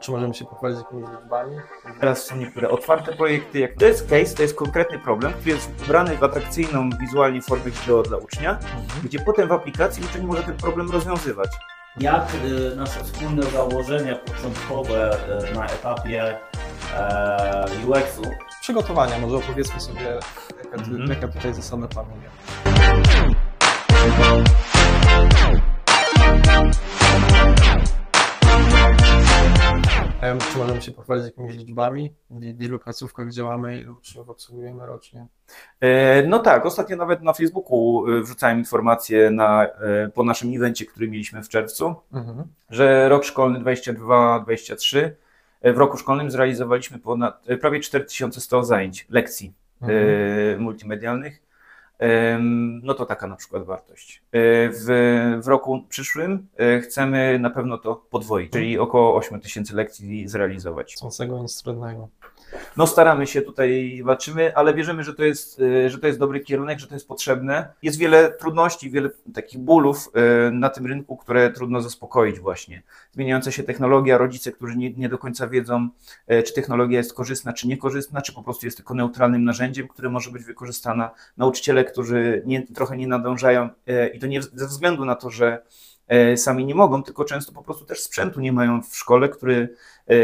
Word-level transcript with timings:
Czy 0.00 0.10
możemy 0.10 0.34
się 0.34 0.44
pochwalić 0.44 0.78
jakimiś 0.78 1.08
liczbami? 1.20 1.56
Teraz 2.00 2.26
są 2.26 2.36
niektóre 2.36 2.68
otwarte 2.70 3.12
projekty. 3.12 3.58
Jak 3.58 3.74
to 3.74 3.84
jest 3.84 4.08
case, 4.10 4.34
to 4.36 4.42
jest 4.42 4.54
konkretny 4.54 4.98
problem, 4.98 5.32
który 5.32 5.50
jest 5.50 5.70
ubrany 5.84 6.16
w 6.16 6.24
atrakcyjną 6.24 6.90
wizualnie 7.00 7.42
formę 7.42 7.64
wideo 7.64 8.02
dla 8.02 8.16
ucznia, 8.16 8.58
gdzie 9.04 9.18
potem 9.20 9.48
w 9.48 9.52
aplikacji 9.52 10.04
uczeń 10.04 10.26
może 10.26 10.42
ten 10.42 10.56
problem 10.56 10.90
rozwiązywać. 10.90 11.50
Jak 12.00 12.22
y, 12.72 12.76
nasze 12.76 13.04
wspólne 13.04 13.42
założenia 13.42 14.16
początkowe 14.16 15.16
y, 15.50 15.54
na 15.54 15.66
etapie 15.66 16.38
e, 16.96 17.66
UX-u 17.86 18.22
Przygotowania, 18.60 19.18
może 19.18 19.36
opowiedzmy 19.36 19.80
sobie, 19.80 20.00
jaka, 20.02 20.76
Mhm. 20.76 21.10
jaka 21.10 21.28
tutaj 21.28 21.54
zasada 21.54 21.88
panuje. 21.88 22.30
Czy 30.52 30.58
możemy 30.58 30.82
się 30.82 30.92
pochwalić 30.92 31.24
jakimiś 31.24 31.56
liczbami? 31.56 32.14
W 32.30 32.62
ilu 32.62 32.78
placówkach 32.78 33.32
działamy, 33.32 33.80
ilu 33.80 33.92
uczniów 33.92 34.28
obsługujemy 34.28 34.86
rocznie? 34.86 35.26
E, 35.80 36.22
No 36.26 36.38
tak, 36.38 36.66
ostatnio 36.66 36.96
nawet 36.96 37.22
na 37.22 37.32
Facebooku 37.32 38.04
e, 38.08 38.20
wrzucałem 38.22 38.58
informacje 38.58 39.30
na, 39.30 39.64
e, 39.66 40.08
po 40.14 40.24
naszym 40.24 40.56
evencie, 40.56 40.86
który 40.86 41.08
mieliśmy 41.08 41.42
w 41.42 41.48
czerwcu, 41.48 41.94
Mhm. 42.12 42.44
że 42.70 43.08
rok 43.08 43.24
szkolny 43.24 43.60
22-23 43.60 45.10
e, 45.60 45.72
w 45.72 45.78
roku 45.78 45.96
szkolnym 45.96 46.30
zrealizowaliśmy 46.30 46.98
ponad, 46.98 47.46
prawie 47.60 47.80
4100 47.80 48.64
zajęć, 48.64 49.06
lekcji 49.10 49.54
Mhm. 49.82 50.62
multimedialnych. 50.62 51.42
No 52.82 52.94
to 52.94 53.06
taka 53.06 53.26
na 53.26 53.36
przykład 53.36 53.64
wartość. 53.64 54.22
E, 54.32 54.38
W, 54.70 54.84
w 55.44 55.48
roku 55.48 55.82
przyszłym 55.88 56.46
e, 56.56 56.80
chcemy 56.80 57.38
na 57.38 57.50
pewno 57.50 57.78
to 57.78 57.96
podwoić, 58.10 58.52
czyli 58.52 58.78
około 58.78 59.16
8000 59.16 59.74
lekcji 59.74 60.28
zrealizować. 60.28 60.96
Nic 61.42 61.62
trudnego. 61.62 62.08
No 62.76 62.86
staramy 62.86 63.26
się 63.26 63.42
tutaj, 63.42 64.00
walczymy, 64.04 64.56
ale 64.56 64.74
wierzymy, 64.74 65.04
że 65.04 65.14
to 65.14 65.24
jest, 65.24 65.60
e, 65.60 65.90
że 65.90 65.98
to 65.98 66.06
jest 66.06 66.18
dobry 66.18 66.40
kierunek, 66.40 66.78
że 66.78 66.86
to 66.86 66.94
jest 66.94 67.08
potrzebne. 67.08 67.72
Jest 67.82 67.98
wiele 67.98 68.32
trudności, 68.32 68.90
wiele 68.90 69.10
takich 69.34 69.60
bólów 69.60 70.10
e, 70.14 70.50
na 70.50 70.68
tym 70.68 70.86
rynku, 70.86 71.16
które 71.16 71.50
trudno 71.50 71.80
zaspokoić 71.80 72.40
właśnie. 72.40 72.82
Zmieniająca 73.12 73.50
się 73.50 73.62
technologia, 73.62 74.18
rodzice, 74.18 74.52
którzy 74.52 74.76
nie, 74.76 74.90
nie 74.90 75.08
do 75.08 75.18
końca 75.18 75.48
wiedzą, 75.48 75.88
e, 76.26 76.42
czy 76.42 76.54
technologia 76.54 76.98
jest 76.98 77.14
korzystna, 77.14 77.52
czy 77.52 77.68
niekorzystna, 77.68 78.22
czy 78.22 78.32
po 78.32 78.42
prostu 78.42 78.66
jest 78.66 78.76
tylko 78.76 78.94
neutralnym 78.94 79.44
narzędziem, 79.44 79.88
które 79.88 80.10
może 80.10 80.30
być 80.30 80.44
wykorzystana. 80.44 81.10
Nauczyciele, 81.36 81.84
którzy 81.84 82.42
nie, 82.46 82.66
trochę 82.66 82.96
nie 82.96 83.06
nadążają 83.06 83.68
i 84.14 84.18
to 84.18 84.26
nie 84.26 84.42
ze 84.42 84.66
względu 84.66 85.04
na 85.04 85.14
to, 85.14 85.30
że 85.30 85.62
sami 86.36 86.64
nie 86.64 86.74
mogą, 86.74 87.02
tylko 87.02 87.24
często 87.24 87.52
po 87.52 87.62
prostu 87.62 87.84
też 87.84 88.00
sprzętu 88.00 88.40
nie 88.40 88.52
mają 88.52 88.82
w 88.82 88.96
szkole, 88.96 89.28
który 89.28 89.74
e, 90.10 90.14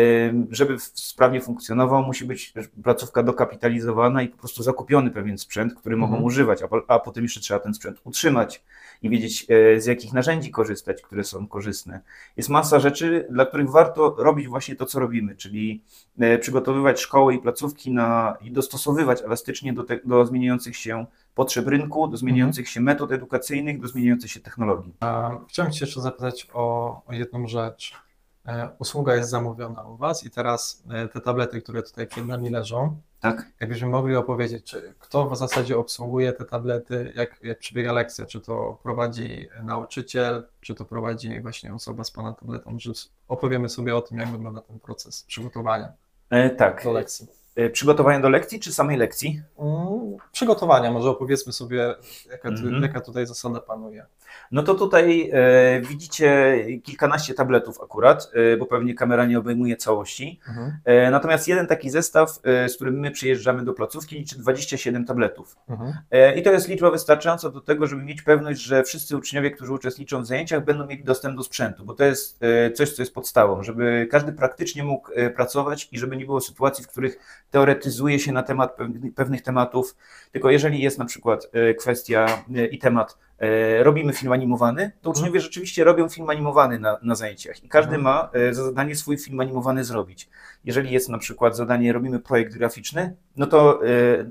żeby 0.50 0.76
sprawnie 0.78 1.40
funkcjonował, 1.40 2.02
musi 2.02 2.24
być 2.24 2.52
placówka 2.82 3.22
dokapitalizowana 3.22 4.22
i 4.22 4.28
po 4.28 4.38
prostu 4.38 4.62
zakupiony 4.62 5.10
pewien 5.10 5.38
sprzęt, 5.38 5.74
który 5.74 5.96
mogą 5.96 6.12
Mhm. 6.12 6.24
używać, 6.24 6.62
a, 6.62 6.68
po, 6.68 6.82
a 6.88 6.98
potem 6.98 7.24
jeszcze 7.24 7.40
trzeba 7.40 7.60
ten 7.60 7.74
sprzęt 7.74 8.00
utrzymać 8.04 8.64
i 9.02 9.10
wiedzieć, 9.10 9.46
e, 9.48 9.80
z 9.80 9.86
jakich 9.86 10.12
narzędzi 10.12 10.50
korzystać, 10.50 11.02
które 11.02 11.24
są 11.24 11.48
korzystne. 11.48 12.00
Jest 12.36 12.48
masa 12.48 12.80
rzeczy, 12.80 13.26
dla 13.30 13.46
których 13.46 13.70
warto 13.70 14.14
robić 14.18 14.48
właśnie 14.48 14.76
to, 14.76 14.86
co 14.86 15.00
robimy, 15.00 15.36
czyli 15.36 15.82
e, 16.18 16.38
przygotowywać 16.38 17.00
szkoły 17.00 17.34
i 17.34 17.38
placówki 17.38 17.90
na, 17.90 18.36
i 18.40 18.50
dostosowywać 18.50 19.22
elastycznie 19.22 19.72
do, 19.72 19.84
te, 19.84 20.00
do 20.04 20.26
zmieniających 20.26 20.76
się 20.76 21.06
potrzeb 21.36 21.66
rynku, 21.66 22.08
do 22.08 22.16
zmieniających 22.16 22.68
się 22.68 22.80
metod 22.80 23.12
edukacyjnych, 23.12 23.80
do 23.80 23.88
zmieniających 23.88 24.30
się 24.30 24.40
technologii. 24.40 24.94
Chciałem 25.48 25.72
Cię 25.72 25.84
jeszcze 25.84 26.00
zapytać 26.00 26.48
o, 26.54 27.02
o 27.06 27.12
jedną 27.12 27.46
rzecz. 27.46 27.94
E, 28.46 28.68
Usługa 28.78 29.14
jest 29.14 29.30
zamówiona 29.30 29.82
u 29.82 29.96
Was 29.96 30.24
i 30.24 30.30
teraz 30.30 30.82
e, 30.90 31.08
te 31.08 31.20
tablety, 31.20 31.62
które 31.62 31.82
tutaj 31.82 32.06
przed 32.06 32.26
nami 32.26 32.50
leżą, 32.50 33.00
Tak? 33.20 33.46
jakbyśmy 33.60 33.88
mogli 33.88 34.16
opowiedzieć, 34.16 34.64
czy 34.64 34.94
kto 34.98 35.30
w 35.30 35.36
zasadzie 35.36 35.78
obsługuje 35.78 36.32
te 36.32 36.44
tablety, 36.44 37.12
jak, 37.16 37.38
jak 37.42 37.58
przebiega 37.58 37.92
lekcja, 37.92 38.26
czy 38.26 38.40
to 38.40 38.78
prowadzi 38.82 39.48
nauczyciel, 39.62 40.44
czy 40.60 40.74
to 40.74 40.84
prowadzi 40.84 41.40
właśnie 41.40 41.74
osoba 41.74 42.04
z 42.04 42.10
Pana 42.10 42.32
tabletą, 42.32 42.78
że 42.78 42.92
opowiemy 43.28 43.68
sobie 43.68 43.96
o 43.96 44.00
tym, 44.02 44.18
jak 44.18 44.28
wygląda 44.28 44.60
ten 44.60 44.80
proces 44.80 45.22
przygotowania 45.22 45.92
E, 46.30 46.50
tak. 46.50 46.84
do 46.84 46.92
lekcji. 46.92 47.26
E, 47.56 47.70
Przygotowania 47.70 48.20
do 48.20 48.28
lekcji 48.28 48.60
czy 48.60 48.72
samej 48.72 48.96
lekcji? 48.96 49.42
Mm, 49.58 50.16
Przygotowania, 50.32 50.90
może 50.92 51.10
opowiedzmy 51.10 51.52
sobie, 51.52 51.94
jaka, 52.30 52.48
Mhm. 52.48 52.82
jaka 52.82 53.00
tutaj 53.00 53.26
zasada 53.26 53.60
panuje. 53.60 54.06
No 54.52 54.62
to 54.62 54.74
tutaj 54.74 55.30
e, 55.32 55.80
widzicie 55.80 56.56
kilkanaście 56.84 57.34
tabletów 57.34 57.80
akurat, 57.82 58.30
e, 58.52 58.56
bo 58.56 58.66
pewnie 58.66 58.94
kamera 58.94 59.26
nie 59.26 59.38
obejmuje 59.38 59.76
całości. 59.76 60.40
Mhm. 60.48 60.78
E, 60.84 61.10
natomiast 61.10 61.48
jeden 61.48 61.66
taki 61.66 61.90
zestaw, 61.90 62.38
e, 62.44 62.68
z 62.68 62.76
którym 62.76 63.00
my 63.00 63.10
przyjeżdżamy 63.10 63.64
do 63.64 63.72
placówki, 63.72 64.16
liczy 64.16 64.38
27 64.38 65.04
tabletów. 65.04 65.56
Mhm. 65.68 65.92
E, 66.10 66.38
I 66.38 66.42
to 66.42 66.52
jest 66.52 66.68
liczba 66.68 66.90
wystarczająca 66.90 67.50
do 67.50 67.60
tego, 67.60 67.86
żeby 67.86 68.02
mieć 68.02 68.22
pewność, 68.22 68.60
że 68.60 68.82
wszyscy 68.84 69.16
uczniowie, 69.16 69.50
którzy 69.50 69.72
uczestniczą 69.72 70.22
w 70.22 70.26
zajęciach, 70.26 70.64
będą 70.64 70.86
mieli 70.86 71.04
dostęp 71.04 71.36
do 71.36 71.42
sprzętu, 71.42 71.84
bo 71.84 71.94
to 71.94 72.04
jest 72.04 72.40
coś, 72.74 72.92
co 72.92 73.02
jest 73.02 73.14
podstawą, 73.14 73.62
żeby 73.62 74.08
każdy 74.10 74.32
praktycznie 74.32 74.84
mógł 74.84 75.10
pracować 75.36 75.88
i 75.92 75.98
żeby 75.98 76.16
nie 76.16 76.24
było 76.26 76.40
sytuacji, 76.40 76.84
w 76.84 76.88
których 76.88 77.18
teoretyzuje 77.50 78.18
się 78.18 78.32
na 78.32 78.42
temat 78.42 78.76
pewnych, 79.14 79.42
tematów, 79.42 79.96
tylko 80.32 80.50
jeżeli 80.50 80.80
jest 80.80 80.98
na 80.98 81.04
przykład 81.04 81.48
e, 81.52 81.74
kwestia 81.74 82.26
e, 82.56 82.66
i 82.66 82.78
temat, 82.78 83.18
e, 83.38 83.82
robimy 83.82 84.12
film 84.12 84.32
animowany, 84.32 84.92
to 85.02 85.10
uczniowie 85.10 85.40
rzeczywiście 85.40 85.84
robią 85.84 86.08
film 86.08 86.30
animowany 86.30 86.78
na, 86.78 86.98
na 87.02 87.14
zajęciach 87.14 87.64
i 87.64 87.68
każdy 87.68 87.96
Mhm. 87.96 88.02
ma 88.02 88.30
za 88.52 88.64
zadanie 88.64 88.96
swój 88.96 89.18
film 89.18 89.40
animowany 89.40 89.84
zrobić. 89.84 90.28
Jeżeli 90.64 90.92
jest 90.92 91.08
na 91.08 91.18
przykład 91.18 91.56
zadanie, 91.56 91.92
robimy 91.92 92.20
projekt 92.20 92.54
graficzny, 92.54 93.16
no 93.36 93.46
to, 93.46 93.80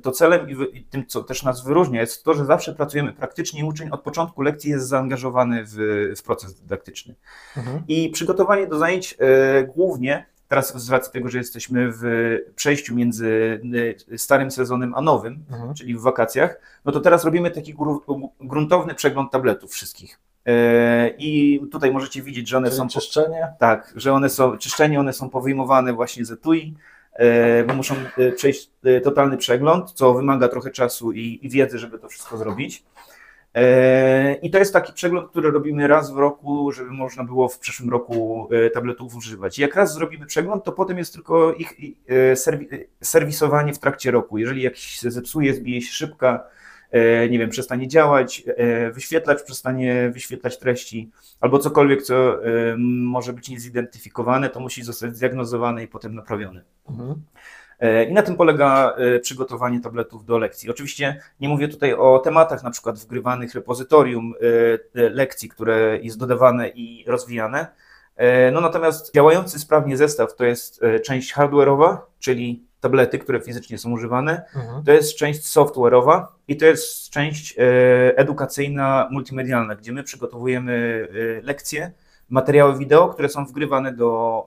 to 0.04 0.12
celem 0.12 0.50
i, 0.74 0.84
tym, 0.84 1.06
co 1.06 1.24
też 1.24 1.44
nas 1.44 1.66
wyróżnia, 1.66 2.02
jest 2.02 2.24
to, 2.24 2.34
że 2.34 2.46
zawsze 2.46 2.76
pracujemy 2.76 3.14
praktycznie 3.14 3.66
uczeń 3.66 3.90
od 3.90 4.02
początku 4.02 4.42
lekcji 4.42 4.72
jest 4.72 4.88
zaangażowany 4.88 5.64
w, 5.66 5.76
w 6.18 6.24
proces 6.24 6.62
dydaktyczny. 6.62 7.16
Mhm. 7.58 7.84
I 7.88 8.10
przygotowanie 8.10 8.68
do 8.68 8.78
zajęć 8.78 9.18
głównie, 9.68 10.26
teraz 10.48 10.78
z 10.78 10.90
racji 10.90 11.14
tego, 11.14 11.30
że 11.30 11.38
jesteśmy 11.38 11.90
w 11.92 12.02
przejściu 12.56 12.96
między 12.96 13.60
e, 14.12 14.18
starym 14.18 14.52
sezonem 14.52 14.94
a 14.96 15.02
nowym, 15.02 15.44
Mhm. 15.52 15.74
czyli 15.74 15.96
w 15.98 16.02
wakacjach, 16.02 16.60
no 16.86 16.92
to 16.92 17.00
teraz 17.00 17.26
robimy 17.26 17.52
taki 17.52 17.76
gru- 17.76 18.30
gruntowny 18.42 18.96
przegląd 18.96 19.32
tabletów 19.32 19.72
wszystkich. 19.72 20.20
E, 20.46 21.10
I 21.18 21.62
tutaj 21.72 21.92
możecie 21.92 22.22
widzieć, 22.22 22.48
że 22.48 22.58
one 22.58 22.68
Czyli 22.68 22.78
są. 22.78 22.88
czyszczenie, 22.88 23.48
Tak, 23.60 23.94
że 23.96 24.14
one 24.14 24.30
są, 24.30 24.58
czyszczenie, 24.58 25.00
one 25.00 25.14
są 25.14 25.30
powyjmowane 25.30 25.94
właśnie 25.94 26.26
z 26.26 26.32
etui, 26.32 26.76
e, 27.14 27.64
bo 27.64 27.74
muszą 27.74 27.96
e, 28.18 28.32
przejść 28.32 28.70
totalny 29.04 29.38
przegląd, 29.38 29.92
co 29.92 30.14
wymaga 30.14 30.48
trochę 30.48 30.72
czasu 30.72 31.12
i, 31.12 31.40
i 31.42 31.50
wiedzy, 31.50 31.80
żeby 31.80 32.00
to 32.00 32.10
wszystko 32.10 32.38
zrobić. 32.38 32.84
E, 33.56 34.34
I 34.34 34.50
to 34.50 34.58
jest 34.60 34.74
taki 34.74 34.94
przegląd, 34.94 35.30
który 35.30 35.52
robimy 35.52 35.88
raz 35.88 36.12
w 36.12 36.18
roku, 36.18 36.72
żeby 36.72 36.92
można 36.92 37.24
było 37.24 37.50
w 37.50 37.60
przyszłym 37.60 37.90
roku 37.90 38.48
e, 38.52 38.70
tabletów 38.70 39.16
używać. 39.16 39.60
Jak 39.60 39.76
raz 39.76 39.94
zrobimy 39.94 40.26
przegląd, 40.26 40.64
to 40.64 40.72
potem 40.72 40.98
jest 40.98 41.14
tylko 41.14 41.54
ich 41.54 41.74
e, 42.08 42.36
serwi 42.36 42.68
serwisowanie 43.02 43.74
w 43.74 43.80
trakcie 43.80 44.12
roku. 44.12 44.38
Jeżeli 44.38 44.62
jakiś 44.62 44.84
się 44.84 45.12
zepsuje, 45.12 45.54
zbije 45.54 45.82
się 45.82 45.94
szybka, 45.94 46.44
nie 47.30 47.40
wiem, 47.40 47.50
przestanie 47.50 47.88
działać, 47.88 48.44
wyświetlacz 48.94 49.44
przestanie 49.44 50.10
wyświetlać 50.14 50.60
treści, 50.60 51.12
albo 51.40 51.60
cokolwiek, 51.60 52.02
co 52.02 52.40
może 52.78 53.34
być 53.34 53.50
niezidentyfikowane, 53.50 54.50
to 54.50 54.60
musi 54.60 54.84
zostać 54.84 55.16
zdiagnozowane 55.16 55.84
i 55.84 55.88
potem 55.88 56.16
naprawione. 56.16 56.62
Mhm. 56.90 57.22
E, 57.80 58.04
I 58.06 58.14
na 58.14 58.22
tym 58.22 58.36
polega 58.36 58.96
e, 58.98 59.20
przygotowanie 59.20 59.80
tabletów 59.80 60.26
do 60.26 60.38
lekcji. 60.38 60.70
Oczywiście 60.70 61.22
nie 61.40 61.50
mówię 61.50 61.68
tutaj 61.68 61.94
o 61.94 62.20
tematach 62.20 62.64
na 62.64 62.72
przykład 62.72 63.00
wgrywanych 63.00 63.54
repozytorium 63.54 64.34
e, 64.96 65.10
lekcji, 65.10 65.50
które 65.50 66.00
jest 66.02 66.18
dodawane 66.18 66.70
i 66.70 67.04
rozwijane. 67.08 67.68
No 68.52 68.62
natomiast 68.62 69.14
działający 69.14 69.60
sprawnie 69.60 69.98
zestaw 69.98 70.36
to 70.36 70.46
jest 70.46 70.82
część 71.04 71.34
hardware'owa, 71.34 71.98
czyli 72.20 72.64
tablety, 72.80 73.20
które 73.20 73.40
fizycznie 73.40 73.78
są 73.78 73.92
używane. 73.92 74.46
Mhm. 74.56 74.84
To 74.84 74.92
jest 74.92 75.16
część 75.16 75.42
software'owa 75.42 76.26
i 76.48 76.58
to 76.58 76.66
jest 76.66 77.10
część 77.10 77.56
edukacyjna, 78.16 79.08
multimedialna, 79.12 79.76
gdzie 79.76 79.92
my 79.92 80.04
przygotowujemy 80.04 81.08
lekcje, 81.44 81.92
materiały 82.30 82.78
wideo, 82.78 83.10
które 83.10 83.30
są 83.30 83.46
wgrywane 83.46 83.94
do, 83.94 84.44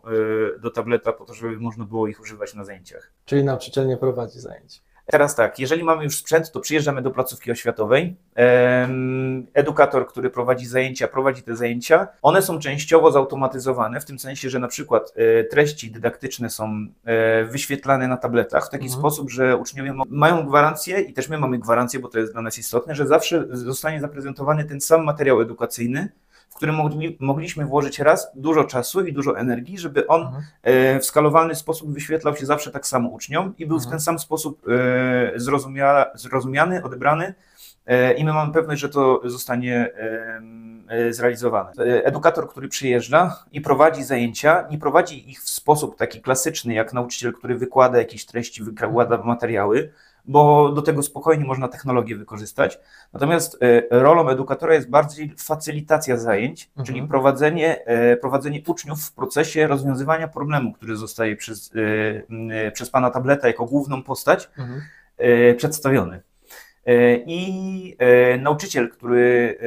e, 0.57 0.59
do 0.61 0.71
tableta 0.71 1.13
po 1.13 1.25
to, 1.25 1.35
żeby 1.35 1.57
można 1.61 1.85
było 1.85 2.07
ich 2.09 2.21
używać 2.21 2.55
na 2.55 2.65
zajęciach. 2.65 3.11
Czyli 3.25 3.45
nauczyciel 3.45 3.87
nie 3.87 3.97
prowadzi 3.97 4.41
zajęć. 4.41 4.83
Teraz 5.11 5.35
tak, 5.35 5.59
jeżeli 5.59 5.85
mamy 5.85 6.05
już 6.05 6.17
sprzęt, 6.17 6.53
to 6.53 6.61
przyjeżdżamy 6.61 7.03
do 7.03 7.11
placówki 7.11 7.51
oświatowej. 7.53 8.17
Edukator, 9.55 10.07
który 10.07 10.31
prowadzi 10.31 10.67
zajęcia, 10.67 11.09
prowadzi 11.09 11.43
te 11.43 11.57
zajęcia. 11.57 12.09
One 12.23 12.43
są 12.43 12.59
częściowo 12.59 13.11
zautomatyzowane, 13.13 14.01
w 14.01 14.05
tym 14.05 14.19
sensie, 14.19 14.51
że 14.51 14.59
na 14.59 14.69
przykład 14.69 15.13
e, 15.17 15.45
treści 15.45 15.91
dydaktyczne 15.91 16.51
są 16.51 16.87
e, 17.05 17.45
wyświetlane 17.45 18.09
na 18.09 18.17
tabletach 18.17 18.67
w 18.67 18.71
taki 18.71 18.85
Mhm. 18.85 19.01
sposób, 19.01 19.31
że 19.31 19.57
uczniowie 19.57 19.93
ma- 19.93 20.05
mają 20.09 20.47
gwarancję 20.47 21.01
i 21.01 21.13
też 21.13 21.29
my 21.29 21.39
mamy 21.39 21.59
gwarancję, 21.59 22.01
bo 22.01 22.09
to 22.09 22.19
jest 22.19 22.33
dla 22.33 22.43
nas 22.43 22.59
istotne, 22.59 22.95
że 22.95 23.07
zawsze 23.07 23.45
zostanie 23.53 24.01
zaprezentowany 24.01 24.65
ten 24.65 24.81
sam 24.81 25.05
materiał 25.05 25.41
edukacyjny, 25.41 26.09
którym 26.59 26.75
mogli, 26.75 27.17
mogliśmy 27.21 27.65
włożyć 27.67 27.99
raz 27.99 28.29
dużo 28.35 28.65
czasu 28.65 29.05
i 29.07 29.13
dużo 29.13 29.39
energii, 29.39 29.79
żeby 29.79 30.07
on 30.07 30.21
Mhm. 30.23 30.45
e, 30.63 31.01
w 31.01 31.05
skalowalny 31.05 31.55
sposób 31.55 31.93
wyświetlał 31.95 32.37
się 32.37 32.47
zawsze 32.47 32.71
tak 32.71 32.87
samo 32.87 33.09
uczniom 33.09 33.55
i 33.59 33.67
był 33.67 33.77
w 33.79 33.83
Mhm. 33.83 33.91
ten 33.91 34.01
sam 34.01 34.19
sposób 34.19 34.63
e, 34.69 35.41
zrozumia, 35.41 36.07
zrozumiany, 36.15 36.83
odebrany. 36.85 37.35
E, 37.87 38.13
I 38.13 38.25
my 38.25 38.33
mamy 38.33 38.53
pewność, 38.53 38.81
że 38.81 38.89
to 38.89 39.21
zostanie 39.25 39.91
zrealizowane. 41.11 41.71
Edukator, 42.05 42.49
który 42.49 42.69
przyjeżdża 42.69 43.37
i 43.53 43.61
prowadzi 43.61 44.05
zajęcia, 44.05 44.67
nie 44.71 44.79
prowadzi 44.79 45.31
ich 45.31 45.43
w 45.43 45.49
sposób 45.51 45.97
taki 45.97 46.21
klasyczny, 46.21 46.75
jak 46.75 46.93
nauczyciel, 46.93 47.33
który 47.33 47.59
wykłada 47.59 47.99
jakieś 47.99 48.27
treści, 48.27 48.63
wykłada 48.65 49.19
materiały, 49.25 49.93
bo 50.29 50.73
do 50.73 50.83
tego 50.83 51.03
spokojnie 51.03 51.45
można 51.45 51.69
technologię 51.69 52.17
wykorzystać. 52.17 52.79
Natomiast 53.13 53.59
e, 53.63 53.83
rolą 54.01 54.29
edukatora 54.29 54.75
jest 54.75 54.91
bardziej 54.91 55.35
facylitacja 55.39 56.17
zajęć, 56.17 56.69
Mhm. 56.69 56.87
czyli 56.87 57.09
prowadzenie, 57.09 57.85
e, 57.87 58.17
prowadzenie 58.17 58.63
uczniów 58.67 59.05
w 59.05 59.13
procesie 59.13 59.67
rozwiązywania 59.67 60.29
problemu, 60.29 60.73
który 60.73 60.97
zostaje 60.97 61.37
przez, 61.37 61.73
e, 62.67 62.71
przez 62.73 62.91
pana 62.91 63.11
tableta 63.11 63.49
jako 63.49 63.65
główną 63.65 64.03
postać 64.03 64.51
Mhm. 64.59 64.83
przedstawiony. 65.57 66.21
E, 66.89 67.17
I 67.27 67.97
e, 67.99 68.39
nauczyciel, 68.39 68.91
który, 68.91 69.59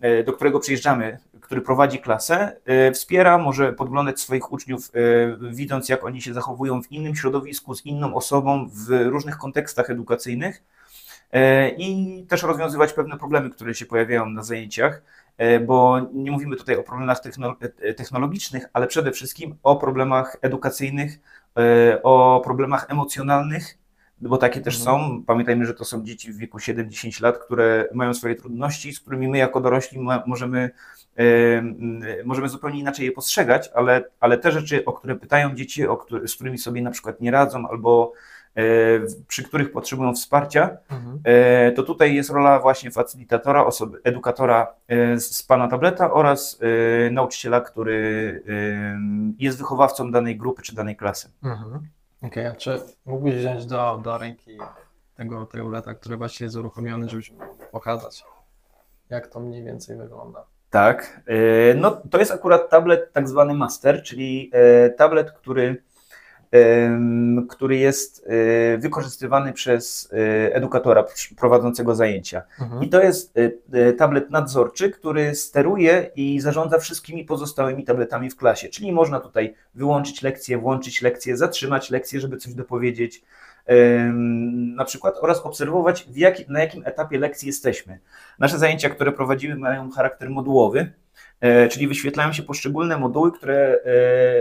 e, 0.00 0.24
do 0.24 0.32
którego 0.32 0.60
przyjeżdżamy, 0.60 1.18
który 1.40 1.60
prowadzi 1.60 1.98
klasę, 1.98 2.56
wspiera, 2.94 3.38
może 3.38 3.72
podglądać 3.72 4.20
swoich 4.20 4.52
uczniów, 4.52 4.92
widząc 5.50 5.88
jak 5.88 6.04
oni 6.04 6.22
się 6.22 6.34
zachowują 6.34 6.82
w 6.82 6.92
innym 6.92 7.16
środowisku, 7.16 7.74
z 7.74 7.86
inną 7.86 8.14
osobą, 8.14 8.68
w 8.72 8.90
różnych 8.90 9.36
kontekstach 9.36 9.90
edukacyjnych. 9.90 10.62
I 11.76 12.24
też 12.28 12.42
rozwiązywać 12.42 12.92
pewne 12.92 13.18
problemy, 13.18 13.50
które 13.50 13.74
się 13.74 13.86
pojawiają 13.86 14.26
na 14.30 14.42
zajęciach, 14.42 15.02
bo 15.66 16.00
nie 16.12 16.30
mówimy 16.30 16.56
tutaj 16.56 16.76
o 16.76 16.82
problemach 16.82 17.20
techno- 17.20 17.56
technologicznych, 17.96 18.66
ale 18.72 18.86
przede 18.86 19.12
wszystkim 19.12 19.56
o 19.62 19.76
problemach 19.76 20.36
edukacyjnych, 20.42 21.18
o 22.02 22.40
problemach 22.44 22.86
emocjonalnych, 22.90 23.78
bo 24.20 24.38
takie 24.38 24.60
też 24.60 24.78
Mhm. 24.80 25.00
są. 25.00 25.22
Pamiętajmy, 25.26 25.66
że 25.66 25.74
to 25.74 25.84
są 25.84 26.02
dzieci 26.04 26.32
w 26.32 26.36
wieku 26.36 26.58
7-10 26.58 27.22
lat, 27.22 27.38
które 27.38 27.88
mają 27.94 28.14
swoje 28.14 28.34
trudności, 28.34 28.92
z 28.92 29.00
którymi 29.00 29.28
my 29.28 29.38
jako 29.38 29.60
dorośli 29.60 30.00
ma, 30.00 30.22
możemy, 30.26 30.70
m, 31.16 32.00
możemy 32.24 32.48
zupełnie 32.48 32.80
inaczej 32.80 33.06
je 33.06 33.12
postrzegać, 33.12 33.70
ale, 33.74 34.04
ale 34.20 34.38
te 34.38 34.52
rzeczy, 34.52 34.84
o 34.84 34.92
które 34.92 35.14
pytają 35.16 35.54
dzieci, 35.54 35.86
o 35.86 35.96
który, 35.96 36.28
z 36.28 36.34
którymi 36.34 36.58
sobie 36.58 36.82
na 36.82 36.90
przykład 36.90 37.20
nie 37.20 37.30
radzą 37.30 37.68
albo 37.68 38.12
e, 38.56 38.62
przy 39.28 39.42
których 39.42 39.72
potrzebują 39.72 40.14
wsparcia, 40.14 40.76
Mhm. 40.88 41.18
E, 41.24 41.72
to 41.72 41.82
tutaj 41.82 42.14
jest 42.14 42.30
rola 42.30 42.58
właśnie 42.60 42.90
facylitatora, 42.90 43.64
osoby, 43.66 44.00
edukatora 44.04 44.74
e, 44.88 45.20
z 45.20 45.42
pana 45.42 45.68
tableta 45.68 46.12
oraz 46.12 46.60
nauczyciela, 47.10 47.60
który 47.60 48.42
jest 49.38 49.58
wychowawcą 49.58 50.10
danej 50.10 50.36
grupy 50.36 50.62
czy 50.62 50.74
danej 50.74 50.96
klasy. 50.96 51.28
Mhm. 51.44 51.88
Okej, 52.22 52.46
a 52.46 52.54
czy 52.54 52.80
mógłbyś 53.06 53.34
wziąć 53.34 53.66
do, 53.66 54.00
do 54.04 54.18
ręki 54.18 54.58
tego 55.16 55.46
tableta, 55.46 55.94
który 55.94 56.16
właśnie 56.16 56.44
jest 56.44 56.56
uruchomiony, 56.56 57.08
żebyś 57.08 57.30
mógł 57.30 57.56
pokazać, 57.72 58.24
jak 59.10 59.26
to 59.26 59.40
mniej 59.40 59.64
więcej 59.64 59.96
wygląda? 59.96 60.44
Tak, 60.70 61.20
e, 61.26 61.74
no 61.74 62.02
to 62.10 62.18
jest 62.18 62.32
akurat 62.32 62.70
tablet 62.70 63.12
tak 63.12 63.28
zwany 63.28 63.54
master, 63.54 64.02
czyli 64.02 64.50
e, 64.52 64.90
tablet, 64.90 65.32
który, 65.32 65.82
który 67.48 67.76
jest 67.76 68.26
e, 68.26 68.78
wykorzystywany 68.78 69.52
przez 69.52 70.10
e, 70.12 70.54
edukatora 70.54 71.04
prowadzącego 71.36 71.94
zajęcia. 71.94 72.42
Mhm. 72.60 72.82
I 72.82 72.88
to 72.88 73.02
jest 73.02 73.38
y, 73.38 73.92
tablet 73.98 74.30
nadzorczy, 74.30 74.90
który 74.90 75.34
steruje 75.34 76.10
i 76.16 76.40
zarządza 76.40 76.78
wszystkimi 76.78 77.24
pozostałymi 77.24 77.84
tabletami 77.84 78.30
w 78.30 78.36
klasie. 78.36 78.68
Czyli 78.68 78.92
można 78.92 79.20
tutaj 79.20 79.54
wyłączyć 79.74 80.22
lekcję, 80.22 80.58
włączyć 80.58 81.02
lekcję, 81.02 81.36
zatrzymać 81.36 81.90
lekcję, 81.90 82.20
żeby 82.20 82.36
coś 82.36 82.54
dopowiedzieć, 82.54 83.22
na 84.76 84.84
przykład, 84.84 85.14
oraz 85.20 85.40
obserwować, 85.40 86.06
w 86.10 86.16
jaki, 86.16 86.44
na 86.48 86.60
jakim 86.60 86.82
etapie 86.86 87.18
lekcji 87.18 87.46
jesteśmy. 87.46 87.98
Nasze 88.38 88.58
zajęcia, 88.58 88.90
które 88.90 89.12
prowadzimy, 89.12 89.56
mają 89.56 89.90
charakter 89.90 90.30
modułowy. 90.30 90.92
E, 91.40 91.68
Czyli 91.68 91.88
wyświetlają 91.88 92.32
się 92.32 92.42
poszczególne 92.42 92.98
moduły, 92.98 93.32
które, 93.32 93.78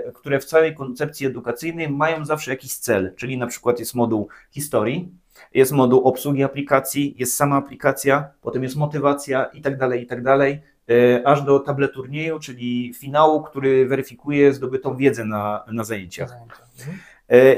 e, 0.06 0.12
które 0.12 0.40
w 0.40 0.46
całej 0.46 0.76
koncepcji 0.76 1.28
edukacyjnej 1.28 1.90
mają 1.90 2.26
zawsze 2.26 2.52
jakiś 2.52 2.78
cel. 2.78 3.14
Czyli 3.16 3.38
na 3.38 3.48
przykład 3.48 3.80
jest 3.80 3.96
moduł 3.96 4.28
historii, 4.52 5.12
jest 5.54 5.72
moduł 5.72 6.04
obsługi 6.04 6.44
aplikacji, 6.44 7.16
jest 7.18 7.36
sama 7.36 7.56
aplikacja, 7.56 8.28
potem 8.42 8.64
jest 8.64 8.76
motywacja 8.76 9.46
i 9.46 9.62
tak 9.62 9.78
dalej, 9.78 10.04
i 10.04 10.08
tak 10.08 10.24
dalej, 10.24 10.62
e, 10.90 11.28
aż 11.28 11.42
do 11.42 11.60
tableturnieju, 11.60 12.40
czyli 12.40 12.94
finału, 13.00 13.44
który 13.44 13.88
weryfikuje 13.88 14.54
zdobytą 14.54 14.96
wiedzę 14.96 15.26
na, 15.26 15.64
na 15.72 15.84
zajęciach. 15.84 16.30
Zajęcia. 16.30 16.66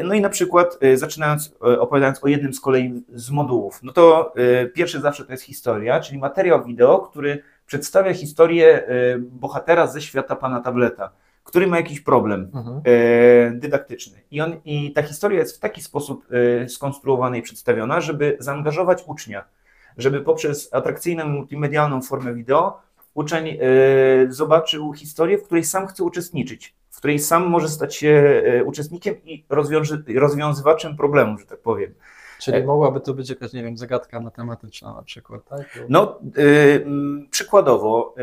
No 0.04 0.13
i 0.13 0.22
na 0.22 0.30
przykład 0.30 0.80
zaczynając, 0.95 1.56
opowiadając 1.60 2.24
o 2.24 2.28
jednym 2.28 2.54
z 2.54 2.60
kolei 2.60 3.04
z 3.13 3.31
modułów, 3.31 3.80
no 3.83 3.94
to 3.94 4.33
pierwszy 4.74 5.00
zawsze 5.00 5.25
to 5.25 5.31
jest 5.31 5.44
historia, 5.44 6.00
czyli 6.00 6.19
materiał 6.19 6.66
wideo, 6.66 7.00
który 7.00 7.44
przedstawia 7.68 8.14
historię 8.14 8.88
e, 8.88 9.18
bohatera 9.19 9.88
ze 9.88 10.02
świata 10.02 10.36
pana 10.36 10.62
tableta, 10.62 11.10
który 11.44 11.68
ma 11.68 11.78
jakiś 11.78 12.02
problem 12.02 12.52
Mhm. 12.54 12.81
e, 12.86 13.52
dydaktyczny. 13.52 14.22
I, 14.31 14.42
on, 14.42 14.56
I 14.66 14.92
ta 14.94 15.02
historia 15.02 15.40
jest 15.40 15.58
w 15.58 15.60
taki 15.60 15.81
sposób 15.81 16.25
e, 16.64 16.69
skonstruowana 16.69 17.38
i 17.38 17.42
przedstawiona, 17.42 18.02
żeby 18.02 18.38
zaangażować 18.40 19.04
ucznia, 19.08 19.44
żeby 19.98 20.22
poprzez 20.22 20.74
atrakcyjną 20.74 21.28
multimedialną 21.28 22.02
formę 22.02 22.34
wideo 22.34 22.81
uczeń 23.14 23.58
zobaczył 24.30 24.94
historię, 24.94 25.38
w 25.38 25.44
której 25.44 25.64
sam 25.64 25.88
chce 25.88 26.04
uczestniczyć, 26.04 26.75
w 26.90 26.98
której 26.98 27.19
sam 27.19 27.48
może 27.48 27.69
stać 27.69 27.96
się 27.96 28.44
uczestnikiem 28.66 29.16
i 29.25 29.46
rozwiązywaczem 30.16 30.98
problemu, 30.98 31.38
że 31.38 31.46
tak 31.46 31.60
powiem. 31.60 31.94
Czyli 32.39 32.57
E- 32.57 32.63
mogłaby 32.66 33.00
to 33.01 33.13
być 33.13 33.30
jakaś, 33.30 33.54
nie 33.54 33.63
wiem, 33.63 33.78
zagadka 33.78 34.19
matematyczna 34.19 34.94
na 34.94 35.01
przykład, 35.04 35.45
tak? 35.45 35.80
No, 35.89 36.19
y, 36.38 36.81
mm, 36.86 37.28
przykładowo, 37.31 38.16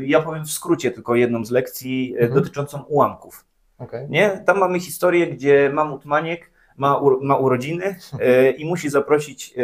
y, 0.00 0.06
ja 0.06 0.22
powiem 0.22 0.44
w 0.44 0.50
skrócie 0.50 0.90
tylko 0.90 1.14
jedną 1.14 1.44
z 1.44 1.50
lekcji 1.50 2.14
y, 2.16 2.20
Mhm. 2.20 2.34
dotyczącą 2.42 2.82
ułamków. 2.82 3.44
Okej. 3.78 4.06
Nie? 4.08 4.42
Tam 4.46 4.58
mamy 4.58 4.80
historię, 4.80 5.26
gdzie 5.26 5.70
Mamut 5.74 6.04
Maniek 6.04 6.50
ma, 6.76 6.96
u, 6.98 7.24
ma 7.24 7.36
urodziny 7.36 7.96
e, 8.20 8.50
i 8.60 8.64
musi 8.64 8.88
zaprosić 8.90 9.54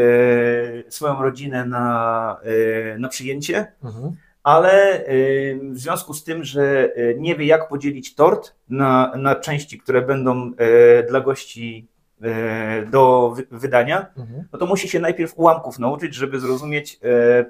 e, 0.87 0.91
swoją 0.91 1.23
rodzinę 1.23 1.65
na, 1.67 2.37
e, 2.95 2.99
na 2.99 3.09
przyjęcie, 3.09 3.73
Mhm. 3.85 4.17
ale 4.43 4.73
e, 4.73 5.05
w 5.73 5.79
związku 5.79 6.15
z 6.15 6.25
tym, 6.25 6.45
że 6.45 6.95
e, 6.97 7.15
nie 7.15 7.37
wie 7.37 7.47
jak 7.47 7.69
podzielić 7.69 8.15
tort 8.15 8.55
na, 8.69 9.13
na 9.17 9.35
części, 9.35 9.79
które 9.79 10.03
będą 10.03 10.51
e, 10.57 11.03
dla 11.03 11.21
gości 11.21 11.89
do 12.91 13.33
wy, 13.37 13.47
wydania, 13.51 14.07
Mhm. 14.17 14.45
no 14.53 14.59
to 14.59 14.67
musi 14.67 14.89
się 14.89 15.01
najpierw 15.01 15.33
ułamków 15.39 15.79
nauczyć, 15.79 16.15
żeby 16.15 16.41
zrozumieć 16.41 17.01
e, 17.03 17.45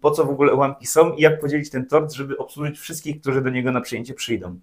po 0.00 0.10
co 0.10 0.24
w 0.24 0.30
ogóle 0.30 0.54
ułamki 0.54 0.86
są 0.86 1.12
i 1.12 1.22
jak 1.22 1.40
podzielić 1.40 1.70
ten 1.70 1.86
tort, 1.86 2.12
żeby 2.12 2.38
obsłużyć 2.38 2.78
wszystkich, 2.78 3.20
którzy 3.20 3.42
do 3.42 3.50
niego 3.50 3.72
na 3.72 3.80
przyjęcie 3.80 4.14
przyjdą. 4.14 4.58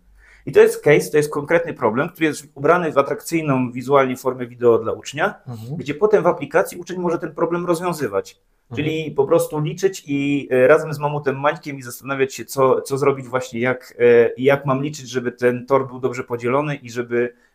I 0.45 0.51
to 0.51 0.59
jest 0.59 0.83
case, 0.83 1.11
to 1.11 1.17
jest 1.17 1.31
konkretny 1.33 1.73
problem, 1.73 2.09
który 2.09 2.25
jest 2.25 2.47
ubrany 2.55 2.91
w 2.91 2.97
atrakcyjną 2.97 3.71
wizualnie 3.71 4.17
formę 4.17 4.47
wideo 4.47 4.77
dla 4.79 4.91
ucznia, 4.91 5.35
Mhm. 5.47 5.75
gdzie 5.77 5.93
potem 5.93 6.23
w 6.23 6.27
aplikacji 6.27 6.77
uczeń 6.77 6.97
może 6.99 7.19
ten 7.19 7.35
problem 7.35 7.65
rozwiązywać. 7.65 8.37
Mhm. 8.71 8.75
Czyli 8.75 9.11
po 9.11 9.25
prostu 9.25 9.59
liczyć 9.59 10.03
i 10.07 10.47
e, 10.51 10.67
razem 10.67 10.93
z 10.93 10.99
mamutem 10.99 11.39
Maćkiem 11.39 11.77
i 11.77 11.81
zastanawiać 11.81 12.33
się, 12.33 12.45
co, 12.45 12.81
co 12.81 12.97
zrobić 12.97 13.25
właśnie, 13.27 13.59
jak, 13.59 13.93
e, 13.99 14.29
jak 14.37 14.65
mam 14.65 14.83
liczyć, 14.83 15.09
żeby 15.09 15.31
ten 15.31 15.65
tor 15.65 15.87
był 15.87 15.99
dobrze 15.99 16.23
podzielony 16.23 16.75
i 16.75 16.89
żeby 16.89 17.33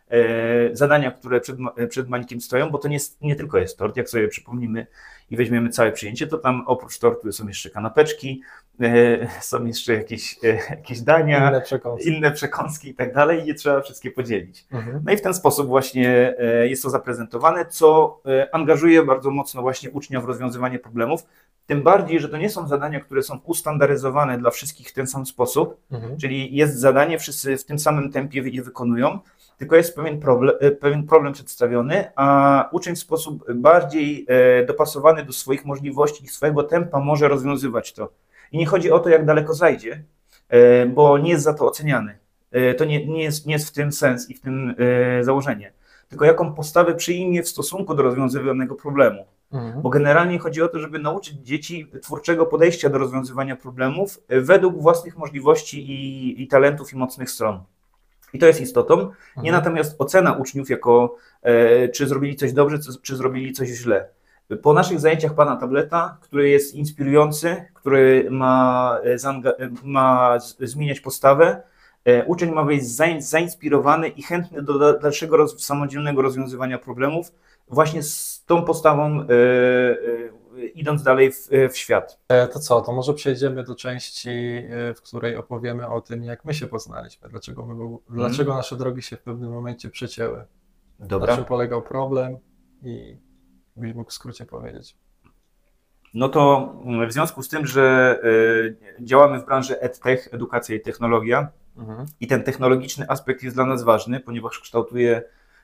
zadania, 0.73 1.11
które 1.11 1.41
przed, 1.41 1.57
przed 1.89 2.09
Mańkiem 2.09 2.41
stoją, 2.41 2.69
bo 2.69 2.77
to 2.77 2.87
nie, 2.87 2.97
nie 3.21 3.35
tylko 3.35 3.57
jest 3.57 3.77
tort, 3.77 3.97
jak 3.97 4.09
sobie 4.09 4.27
przypomnimy 4.27 4.87
i 5.29 5.37
weźmiemy 5.37 5.69
całe 5.69 5.91
przyjęcie, 5.91 6.27
to 6.27 6.37
tam 6.37 6.63
oprócz 6.67 6.99
tortu 6.99 7.31
są 7.31 7.47
jeszcze 7.47 7.69
kanapeczki, 7.69 8.41
e, 8.81 9.27
są 9.41 9.65
jeszcze 9.65 9.93
jakieś, 9.93 10.37
e, 10.43 10.47
jakieś 10.69 11.01
dania, 11.01 11.47
Inne 11.49 11.61
przekąski. 11.61 12.09
inne 12.09 12.31
przekąski 12.31 12.89
i 12.89 12.93
tak 12.95 13.13
dalej 13.13 13.43
i 13.43 13.47
je 13.47 13.53
trzeba 13.53 13.81
wszystkie 13.81 14.11
podzielić. 14.11 14.65
Mhm. 14.71 15.01
No 15.05 15.13
i 15.13 15.17
w 15.17 15.21
ten 15.21 15.33
sposób 15.33 15.67
właśnie 15.67 16.33
e, 16.39 16.67
jest 16.67 16.83
to 16.83 16.89
zaprezentowane, 16.89 17.65
co 17.65 18.19
e, 18.25 18.55
angażuje 18.55 19.03
bardzo 19.05 19.31
mocno 19.31 19.61
właśnie 19.61 19.89
ucznia 19.91 20.21
w 20.21 20.25
rozwiązywanie 20.25 20.79
problemów. 20.79 21.25
Tym 21.65 21.83
bardziej, 21.83 22.19
że 22.19 22.29
to 22.29 22.37
nie 22.37 22.49
są 22.49 22.67
zadania, 22.67 22.99
które 22.99 23.23
są 23.23 23.39
ustandaryzowane 23.45 24.37
dla 24.37 24.49
wszystkich 24.51 24.89
w 24.89 24.93
ten 24.93 25.07
sam 25.07 25.25
sposób, 25.25 25.77
Mhm. 25.91 26.17
czyli 26.17 26.55
jest 26.55 26.79
zadanie, 26.79 27.19
wszyscy 27.19 27.57
w 27.57 27.65
tym 27.65 27.79
samym 27.79 28.11
tempie 28.11 28.41
je 28.45 28.63
wykonują, 28.63 29.19
tylko 29.61 29.75
jest 29.75 29.95
pewien 29.95 30.19
problem, 30.19 30.55
e, 30.59 30.71
pewien 30.71 31.07
problem 31.07 31.33
przedstawiony, 31.33 32.11
a 32.15 32.69
uczeń 32.71 32.95
w 32.95 32.99
sposób 32.99 33.53
bardziej 33.53 34.25
e, 34.29 34.65
dopasowany 34.65 35.25
do 35.25 35.33
swoich 35.33 35.65
możliwości 35.65 36.25
i 36.25 36.27
swojego 36.27 36.63
tempa 36.63 36.99
może 36.99 37.27
rozwiązywać 37.27 37.93
to. 37.93 38.11
I 38.51 38.57
nie 38.57 38.65
chodzi 38.65 38.91
o 38.91 38.99
to, 38.99 39.09
jak 39.09 39.25
daleko 39.25 39.53
zajdzie, 39.53 40.03
e, 40.49 40.85
bo 40.85 41.17
nie 41.17 41.29
jest 41.29 41.43
za 41.43 41.53
to 41.53 41.67
oceniany. 41.67 42.17
To 42.77 42.85
nie, 42.85 43.07
nie, 43.07 43.23
jest, 43.23 43.45
nie 43.45 43.53
jest 43.53 43.69
w 43.69 43.71
tym 43.71 43.91
sens 43.91 44.29
i 44.29 44.33
w 44.33 44.41
tym 44.41 44.75
założenie. 45.21 45.73
Tylko 46.09 46.25
jaką 46.25 46.53
postawę 46.53 46.95
przyjmie 46.95 47.43
w 47.43 47.49
stosunku 47.49 47.93
do 47.95 48.03
rozwiązywanego 48.03 48.75
problemu. 48.75 49.25
Mhm. 49.51 49.81
Bo 49.81 49.89
generalnie 49.89 50.39
chodzi 50.39 50.61
o 50.61 50.67
to, 50.67 50.79
żeby 50.79 50.99
nauczyć 50.99 51.33
dzieci 51.33 51.87
twórczego 52.01 52.45
podejścia 52.45 52.89
do 52.89 52.97
rozwiązywania 52.97 53.55
problemów 53.55 54.19
według 54.29 54.81
własnych 54.81 55.17
możliwości 55.17 55.91
i, 55.91 56.41
i 56.41 56.47
talentów 56.47 56.93
i 56.93 56.95
mocnych 56.95 57.31
stron. 57.31 57.63
I 58.33 58.39
to 58.39 58.45
jest 58.47 58.61
istotą. 58.61 58.97
Nie 58.97 59.09
Mhm. 59.49 59.55
natomiast 59.55 59.95
ocena 60.01 60.33
uczniów 60.33 60.69
jako 60.69 61.15
e, 61.41 61.89
czy 61.89 62.07
zrobili 62.07 62.35
coś 62.35 62.53
dobrze, 62.53 62.79
czy, 62.79 63.01
czy 63.01 63.15
zrobili 63.15 63.53
coś 63.53 63.69
źle. 63.69 64.07
Po 64.61 64.73
naszych 64.73 64.99
zajęciach 64.99 65.33
pana 65.33 65.55
tableta, 65.55 66.17
który 66.21 66.49
jest 66.49 66.75
inspirujący, 66.75 67.65
który 67.73 68.27
ma, 68.31 68.97
e, 69.03 69.29
e, 69.59 69.69
ma 69.83 70.37
zmieniać 70.59 70.99
postawę, 70.99 71.61
e, 72.05 72.25
uczeń 72.25 72.51
ma 72.51 72.63
być 72.63 72.83
zain- 72.83 73.21
zainspirowany 73.21 74.07
i 74.07 74.23
chętny 74.23 74.61
do 74.61 74.79
da- 74.79 74.97
dalszego 74.97 75.37
roz- 75.37 75.59
samodzielnego 75.65 76.21
rozwiązywania 76.21 76.77
problemów, 76.77 77.31
właśnie 77.67 78.03
z 78.03 78.43
tą 78.45 78.65
postawą 78.65 79.21
e, 79.21 79.23
e, 79.23 79.27
idąc 80.73 81.03
dalej 81.03 81.31
w, 81.31 81.47
w 81.71 81.77
świat. 81.77 82.19
E, 82.27 82.47
To 82.47 82.59
co, 82.59 82.81
to 82.81 82.91
może 82.93 83.13
przejdziemy 83.13 83.63
do 83.63 83.75
części, 83.75 84.29
e, 84.29 84.93
w 84.93 85.01
której 85.01 85.35
opowiemy 85.35 85.87
o 85.87 86.01
tym, 86.01 86.23
jak 86.23 86.45
my 86.45 86.53
się 86.53 86.67
poznaliśmy, 86.67 87.29
dlaczego, 87.29 87.65
my, 87.65 87.75
był- 87.75 88.01
dlaczego 88.09 88.55
nasze 88.55 88.75
drogi 88.75 89.01
się 89.01 89.15
w 89.17 89.21
pewnym 89.21 89.51
momencie 89.51 89.89
przecięły, 89.89 90.45
na 90.99 91.07
czym 91.35 91.45
polegał 91.45 91.81
problem? 91.81 92.37
I 92.83 93.17
byś 93.75 93.93
mógł 93.93 94.09
w 94.09 94.13
skrócie 94.13 94.45
powiedzieć. 94.45 94.97
No 96.13 96.29
to 96.29 96.73
mm, 96.85 97.09
w 97.09 97.13
związku 97.13 97.43
z 97.43 97.49
tym, 97.49 97.65
że 97.67 98.19
e, 98.99 99.03
działamy 99.05 99.39
w 99.39 99.45
branży 99.45 99.79
EdTech, 99.79 100.29
edukacja 100.31 100.75
i 100.75 100.81
technologia, 100.81 101.47
Mhm. 101.77 102.05
i 102.19 102.27
ten 102.27 102.43
technologiczny 102.43 103.05
aspekt 103.09 103.43
jest 103.43 103.55
dla 103.55 103.65
nas 103.65 103.83
ważny, 103.83 104.19
ponieważ 104.19 104.59
kształtuje 104.59 105.21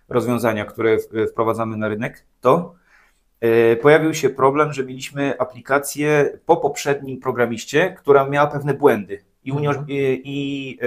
rozwiązania, 0.10 0.66
które 0.66 0.98
wprowadzamy 1.32 1.78
na 1.78 1.88
rynek, 1.88 2.26
to 2.42 2.76
pojawił 3.82 4.14
się 4.14 4.30
problem, 4.30 4.74
że 4.74 4.84
mieliśmy 4.86 5.40
aplikację 5.40 6.40
po 6.46 6.58
poprzednim 6.58 7.20
programiście, 7.20 7.96
która 7.98 8.26
miała 8.30 8.48
pewne 8.48 8.74
błędy 8.74 9.24
i, 9.44 9.52
Mhm. 9.52 9.86
i, 9.88 10.22
i 10.26 10.80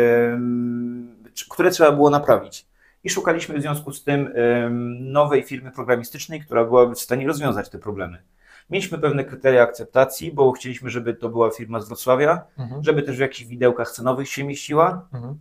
czy- 1.35 1.49
które 1.51 1.71
trzeba 1.71 1.93
było 1.93 2.11
naprawić. 2.11 2.67
I 3.05 3.11
szukaliśmy 3.11 3.59
w 3.59 3.63
związku 3.63 3.93
z 3.93 4.05
tym 4.05 4.33
em, 4.35 5.13
nowej 5.13 5.43
firmy 5.43 5.71
programistycznej, 5.71 6.41
która 6.41 6.65
byłaby 6.65 6.95
w 6.95 7.01
stanie 7.01 7.27
rozwiązać 7.27 7.69
te 7.69 7.79
problemy. 7.79 8.23
Mieliśmy 8.71 8.99
pewne 8.99 9.25
kryteria 9.25 9.63
akceptacji, 9.63 10.33
bo 10.33 10.53
chcieliśmy, 10.53 10.91
żeby 10.91 11.15
to 11.15 11.29
była 11.29 11.51
firma 11.51 11.81
z 11.81 11.89
Wrocławia, 11.89 12.43
Mhm. 12.59 12.83
żeby 12.85 13.03
też 13.03 13.17
w 13.17 13.21
jakichś 13.21 13.45
widełkach 13.45 13.91
cenowych 13.91 14.29
się 14.29 14.45
mieściła, 14.45 15.09
Mhm. 15.15 15.39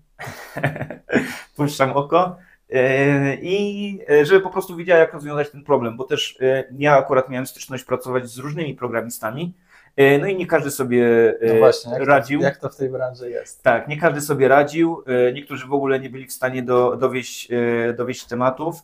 puszczam 1.58 1.92
oko. 1.92 2.38
E, 2.72 3.36
I 3.42 4.00
e, 4.10 4.26
żeby 4.26 4.42
po 4.42 4.50
prostu 4.50 4.76
wiedziała, 4.76 5.00
jak 5.00 5.14
rozwiązać 5.14 5.50
ten 5.50 5.64
problem, 5.64 5.98
bo 5.98 6.04
też 6.04 6.38
e, 6.42 6.64
ja 6.78 6.98
akurat 6.98 7.30
miałem 7.30 7.46
styczność 7.48 7.84
pracować 7.84 8.30
z 8.30 8.38
różnymi 8.38 8.74
programistami, 8.74 9.54
e, 9.96 10.18
no 10.18 10.28
i 10.28 10.36
nie 10.36 10.48
każdy 10.48 10.72
sobie 10.72 11.34
No 11.48 11.56
właśnie, 11.56 11.94
jak 11.94 12.08
radził. 12.08 12.40
To, 12.40 12.46
jak 12.46 12.58
to 12.58 12.70
w 12.70 12.76
tej 12.76 12.90
branży 12.90 13.30
jest? 13.30 13.64
Tak, 13.64 13.88
nie 13.88 13.98
każdy 13.98 14.22
sobie 14.22 14.48
radził. 14.48 15.04
Niektórzy 15.34 15.68
w 15.68 15.74
ogóle 15.74 16.00
nie 16.00 16.10
byli 16.10 16.26
w 16.26 16.34
stanie 16.34 16.64
do, 16.64 16.96
dowieść, 16.96 17.50
dowieść 17.98 18.26
tematów. 18.26 18.76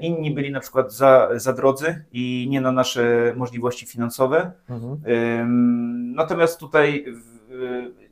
Inni 0.00 0.30
byli 0.30 0.50
na 0.52 0.60
przykład 0.60 0.92
za, 0.92 1.28
za 1.34 1.52
drodzy 1.52 2.04
i 2.12 2.46
nie 2.50 2.60
na 2.60 2.72
nasze 2.72 3.32
możliwości 3.36 3.86
finansowe. 3.86 4.52
Mhm. 4.70 6.14
Natomiast 6.14 6.60
tutaj 6.60 7.04
w- 7.08 8.05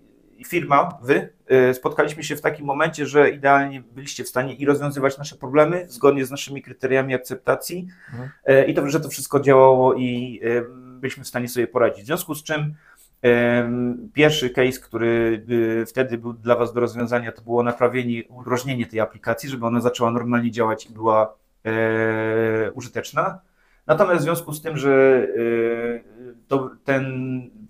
firma, 0.46 0.98
wy, 1.02 1.28
y, 1.70 1.74
spotkaliśmy 1.74 2.22
się 2.24 2.36
w 2.36 2.40
takim 2.40 2.66
momencie, 2.66 3.06
że 3.06 3.30
idealnie 3.30 3.80
byliście 3.80 4.24
w 4.24 4.28
stanie 4.28 4.54
i 4.54 4.66
rozwiązywać 4.66 5.18
nasze 5.18 5.36
problemy 5.36 5.86
zgodnie 5.88 6.24
z 6.24 6.30
naszymi 6.30 6.62
kryteriami 6.62 7.14
akceptacji 7.14 7.88
Mhm. 8.12 8.30
y, 8.48 8.64
i 8.64 8.74
to, 8.74 8.88
że 8.90 9.00
to 9.00 9.08
wszystko 9.08 9.40
działało 9.40 9.94
i 9.94 10.40
y, 10.44 10.64
byliśmy 11.00 11.24
w 11.24 11.28
stanie 11.28 11.48
sobie 11.48 11.66
poradzić. 11.66 12.04
W 12.04 12.06
związku 12.06 12.34
z 12.34 12.42
czym 12.42 12.74
ym, 13.26 14.10
pierwszy 14.14 14.50
case, 14.50 14.80
który 14.80 15.44
wtedy 15.86 16.18
był 16.18 16.32
dla 16.32 16.56
Was 16.56 16.72
do 16.72 16.80
rozwiązania, 16.80 17.32
to 17.32 17.42
było 17.42 17.62
naprawienie, 17.62 18.22
udrożnienie 18.28 18.86
tej 18.86 19.00
aplikacji, 19.00 19.48
żeby 19.48 19.66
ona 19.66 19.80
zaczęła 19.80 20.10
normalnie 20.10 20.50
działać 20.50 20.86
i 20.86 20.92
była 20.92 21.34
e, 21.64 22.72
użyteczna. 22.72 23.40
Natomiast 23.86 24.20
w 24.20 24.22
związku 24.22 24.52
z 24.52 24.62
tym, 24.62 24.76
że 24.76 25.26
to, 26.48 26.70
ten 26.84 27.04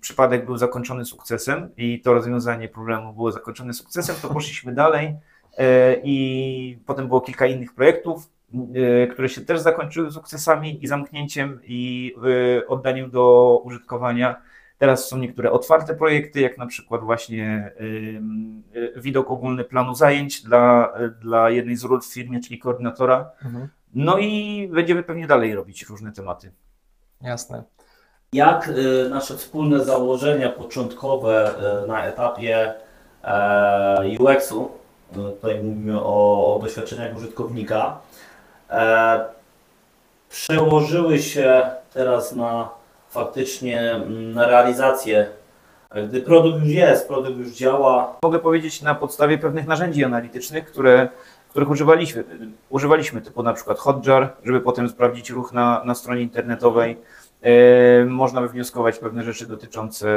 przypadek 0.05 0.45
był 0.45 0.57
zakończony 0.57 1.05
sukcesem 1.05 1.69
i 1.77 2.01
to 2.01 2.13
rozwiązanie 2.13 2.69
problemu 2.69 3.13
było 3.13 3.31
zakończone 3.31 3.73
sukcesem, 3.73 4.15
to 4.21 4.29
poszliśmy 4.29 4.73
dalej 4.73 5.15
e, 5.57 5.95
i 6.03 6.79
potem 6.85 7.07
było 7.07 7.21
kilka 7.21 7.45
innych 7.45 7.73
projektów, 7.73 8.29
e, 8.53 9.07
które 9.07 9.29
się 9.29 9.41
też 9.41 9.59
zakończyły 9.59 10.11
sukcesami 10.11 10.83
i 10.83 10.87
zamknięciem 10.87 11.59
i 11.63 12.13
e, 12.61 12.67
oddaniem 12.67 13.11
do 13.11 13.61
użytkowania. 13.63 14.41
Teraz 14.77 15.07
są 15.07 15.17
niektóre 15.17 15.51
otwarte 15.51 15.95
projekty, 15.95 16.41
jak 16.41 16.57
na 16.57 16.65
przykład 16.65 17.01
właśnie 17.01 17.71
widok 18.95 19.31
ogólny 19.31 19.63
planu 19.63 19.95
zajęć 19.95 20.41
dla, 20.43 20.93
dla 21.21 21.49
jednej 21.49 21.75
z 21.75 21.83
ról 21.83 22.01
w 22.01 22.13
firmie, 22.13 22.39
czyli 22.39 22.59
koordynatora. 22.59 23.31
Mhm. 23.45 23.67
No 23.93 24.17
i 24.17 24.67
będziemy 24.73 25.03
pewnie 25.03 25.27
dalej 25.27 25.55
robić 25.55 25.83
różne 25.83 26.11
tematy. 26.11 26.51
Jasne. 27.21 27.63
Jak 28.33 28.67
y, 28.67 29.09
nasze 29.09 29.37
wspólne 29.37 29.85
założenia 29.85 30.49
początkowe 30.49 31.51
y, 31.83 31.87
na 31.87 32.05
etapie 32.05 32.73
e, 33.23 34.17
UX-u, 34.19 34.71
y, 35.11 35.15
tutaj 35.15 35.63
mówimy 35.63 36.01
o, 36.01 36.59
doświadczeniach 36.63 37.17
użytkownika, 37.17 37.97
przełożyły 40.29 41.19
się 41.19 41.61
teraz 41.93 42.35
na 42.35 42.69
faktycznie 43.09 43.91
mm, 43.91 44.33
na 44.33 44.47
realizację. 44.47 45.29
Gdy 46.09 46.21
produkt 46.21 46.59
już 46.59 46.73
jest, 46.73 47.07
produkt 47.07 47.37
już 47.37 47.51
działa, 47.51 48.15
Mogę 48.23 48.39
powiedzieć 48.39 48.81
na 48.81 48.95
podstawie 48.95 49.37
pewnych 49.37 49.67
narzędzi 49.67 50.03
analitycznych, 50.03 50.65
które, 50.65 51.09
których 51.49 51.69
używaliśmy. 51.69 52.23
Używaliśmy 52.69 53.21
typu 53.21 53.43
na 53.43 53.53
przykład 53.53 53.79
Hotjar, 53.79 54.33
żeby 54.43 54.61
potem 54.61 54.89
sprawdzić 54.89 55.29
ruch 55.29 55.53
na, 55.53 55.83
na 55.85 55.95
stronie 55.95 56.21
internetowej. 56.21 56.97
E, 57.45 58.05
Można 58.05 58.41
wywnioskować 58.41 58.99
pewne 58.99 59.23
rzeczy 59.23 59.47
dotyczące 59.47 60.09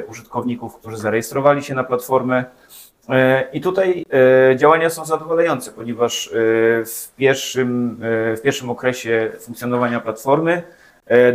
e, 0.00 0.04
użytkowników, 0.06 0.76
którzy 0.76 0.96
zarejestrowali 0.96 1.62
się 1.62 1.74
na 1.74 1.84
platformę. 1.84 2.44
E, 3.08 3.44
I 3.52 3.60
tutaj 3.60 4.04
działania 4.56 4.90
są 4.90 5.04
zadowalające, 5.04 5.70
ponieważ 5.72 6.30
w 6.84 7.08
pierwszym, 7.16 7.96
w 8.36 8.40
pierwszym 8.42 8.70
okresie 8.70 9.30
funkcjonowania 9.40 10.00
platformy 10.00 10.62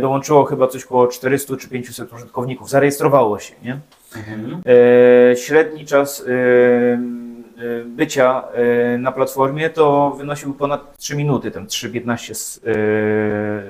dołączyło 0.00 0.44
chyba 0.44 0.66
coś 0.66 0.84
około 0.84 1.06
400 1.06 1.56
czy 1.56 1.68
500 1.68 2.12
użytkowników, 2.12 2.70
zarejestrowało 2.70 3.38
się, 3.38 3.54
nie? 3.62 3.78
E, 5.32 5.36
Średni 5.36 5.86
czas 5.86 6.24
bycia 7.86 8.42
e, 8.94 8.98
na 8.98 9.12
platformie 9.12 9.70
to 9.70 10.10
wynosił 10.18 10.54
ponad 10.54 10.96
3 10.98 11.16
minuty, 11.16 11.50
tam 11.50 11.66
3-15 11.66 12.30
s- 12.30 12.60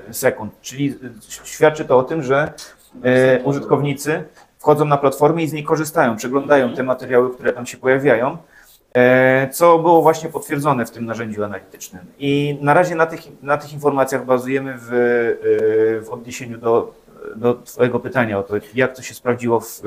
e, 0.08 0.12
sekund, 0.14 0.52
czyli 0.60 0.88
e, 0.90 1.46
świadczy 1.46 1.84
to 1.84 1.98
o 1.98 2.02
tym, 2.02 2.22
że 2.22 2.52
e, 3.04 3.40
użytkownicy 3.42 4.24
wchodzą 4.58 4.84
na 4.84 4.96
platformę 4.96 5.42
i 5.42 5.46
z 5.48 5.52
niej 5.52 5.64
korzystają, 5.64 6.16
przeglądają 6.16 6.74
te 6.74 6.82
materiały, 6.82 7.34
które 7.34 7.52
tam 7.52 7.66
się 7.66 7.76
pojawiają, 7.76 8.36
e, 8.94 9.48
co 9.52 9.78
było 9.78 10.02
właśnie 10.02 10.28
potwierdzone 10.28 10.86
w 10.86 10.90
tym 10.90 11.06
narzędziu 11.06 11.44
analitycznym. 11.44 12.02
I 12.18 12.58
na 12.62 12.74
razie 12.74 12.94
na 12.94 13.06
tych, 13.06 13.20
na 13.42 13.56
tych 13.58 13.72
informacjach 13.72 14.24
bazujemy 14.24 14.74
w, 14.78 14.92
e, 14.92 16.00
w 16.04 16.10
odniesieniu 16.10 16.58
do, 16.58 16.94
do 17.36 17.54
Twojego 17.54 18.00
pytania 18.00 18.38
o 18.38 18.42
to, 18.42 18.54
jak 18.74 18.96
to 18.96 19.02
się 19.02 19.14
sprawdziło 19.14 19.60
w, 19.60 19.64
e, 19.66 19.80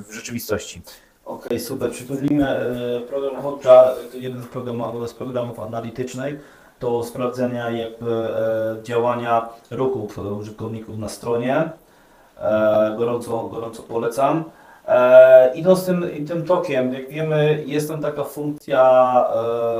w 0.00 0.06
rzeczywistości. 0.10 0.82
Okej, 1.26 1.60
super. 1.60 1.90
Przypomnijmy, 1.90 2.48
e, 2.48 3.00
program 3.00 3.42
Hotjar 3.42 3.94
to 4.12 4.16
jeden 4.16 4.42
z 4.42 4.46
programów, 4.46 5.10
z 5.10 5.14
programów 5.14 5.60
analitycznych 5.60 6.40
do 6.80 7.04
sprawdzenia 7.04 7.70
jakby 7.70 8.12
e, 8.12 8.82
działania 8.82 9.48
ruchów 9.70 10.18
użytkowników 10.18 10.98
na 10.98 11.08
stronie. 11.08 11.70
E, 12.40 12.94
Gorąco, 12.98 13.42
gorąco 13.42 13.82
polecam. 13.82 14.44
Idąc 15.54 15.86
tym, 15.86 16.26
tym 16.26 16.44
tokiem, 16.44 16.94
jak 16.94 17.08
wiemy, 17.08 17.62
jest 17.66 17.88
tam 17.88 18.02
taka 18.02 18.24
funkcja 18.24 19.24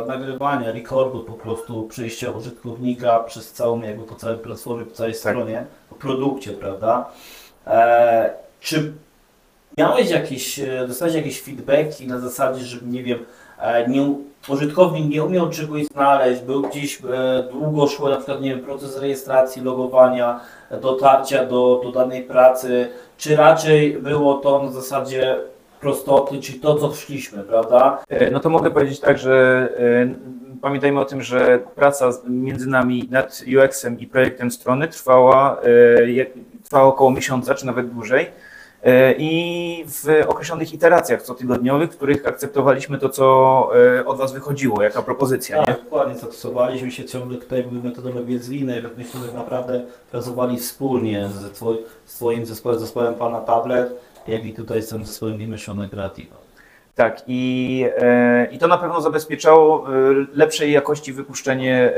nagrywania, 0.06 0.72
recordu 0.72 1.20
po 1.24 1.32
prostu 1.32 1.82
przyjścia 1.82 2.30
użytkownika 2.30 3.18
przez 3.18 3.52
całą, 3.52 3.82
jakby 3.82 4.04
po 4.04 4.14
całej 4.14 4.38
platformie, 4.38 4.84
po 4.84 4.94
całej 4.94 5.14
stronie, 5.14 5.64
po 5.90 5.94
produkcie, 5.94 6.52
prawda? 6.52 7.10
Czy 8.60 8.92
Miałeś 9.78 10.10
jakieś, 10.10 10.58
e, 10.58 10.84
dostałeś 10.88 11.14
jakieś 11.14 11.42
feedbacki 11.42 12.06
na 12.06 12.18
zasadzie, 12.18 12.64
że 12.64 12.78
nie 12.86 13.02
wiem, 13.02 13.18
e, 13.58 13.88
nie, 13.88 14.14
użytkownik 14.48 15.08
nie 15.08 15.24
umiał 15.24 15.50
czegoś 15.50 15.86
znaleźć, 15.86 16.42
był 16.42 16.62
gdzieś 16.62 16.98
e, 17.00 17.48
długo 17.52 17.86
szło 17.86 18.08
na 18.08 18.16
przykład, 18.16 18.40
nie 18.40 18.50
wiem, 18.50 18.64
proces 18.64 18.98
rejestracji, 18.98 19.62
logowania, 19.62 20.40
dotarcia 20.82 21.44
do, 21.44 21.80
do 21.84 21.92
danej 21.92 22.22
pracy, 22.22 22.88
czy 23.18 23.36
raczej 23.36 23.92
było 23.92 24.34
to 24.34 24.62
na 24.62 24.70
zasadzie 24.70 25.36
prostoty, 25.80 26.40
czyli 26.40 26.60
to, 26.60 26.74
co 26.74 26.94
szliśmy, 26.94 27.42
prawda? 27.42 27.98
No 28.32 28.40
to 28.40 28.50
mogę 28.50 28.70
powiedzieć 28.70 29.00
tak, 29.00 29.18
że 29.18 29.68
pamiętajmy 30.62 31.00
o 31.00 31.04
tym, 31.04 31.22
że 31.22 31.58
praca 31.74 32.10
między 32.28 32.68
nami 32.68 33.08
nad 33.10 33.42
UX-em 33.58 34.00
i 34.00 34.06
projektem 34.06 34.50
strony 34.50 34.88
trwała, 34.88 35.60
trwała 36.64 36.84
około 36.84 37.10
miesiąca, 37.10 37.54
czy 37.54 37.66
nawet 37.66 37.90
dłużej. 37.90 38.26
E, 38.82 39.14
I 39.18 39.84
w 39.86 40.24
określonych 40.28 40.74
iteracjach 40.74 41.22
cotygodniowych, 41.22 41.90
w 41.90 41.96
których 41.96 42.26
akceptowaliśmy 42.26 42.98
to, 42.98 43.08
co 43.08 43.70
e, 43.98 44.06
od 44.06 44.18
Was 44.18 44.32
wychodziło, 44.32 44.82
jaka 44.82 45.02
propozycja. 45.02 45.60
Nie? 45.60 45.66
Tak, 45.66 45.84
dokładnie 45.84 46.14
zastosowaliśmy 46.14 46.90
się 46.90 47.04
ciągle 47.04 47.38
tutaj 47.38 47.64
metodologię 47.84 48.38
zwinnej, 48.38 48.82
że 48.82 48.90
myśmy 48.96 49.20
tak 49.20 49.34
naprawdę 49.34 49.84
pracowali 50.10 50.58
wspólnie 50.58 51.28
z, 51.28 51.52
twoj, 51.52 51.78
z 52.04 52.14
Twoim 52.14 52.46
zespołem, 52.46 52.78
zespołem 52.78 53.14
Pana 53.14 53.40
Tablet, 53.40 53.92
jak 54.28 54.44
i 54.44 54.54
tutaj 54.54 54.82
z 54.82 54.88
tym 54.88 55.04
zespołem 55.04 55.38
Dimensione 55.38 55.88
Creative. 55.88 56.46
Tak, 56.94 57.22
i, 57.26 57.84
e, 57.96 58.48
i 58.52 58.58
to 58.58 58.66
na 58.68 58.78
pewno 58.78 59.00
zabezpieczało 59.00 59.86
lepszej 60.34 60.72
jakości 60.72 61.12
wypuszczenie, 61.12 61.92